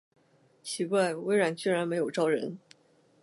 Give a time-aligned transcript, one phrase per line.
[0.63, 2.57] 奇怪，微软居然没有招人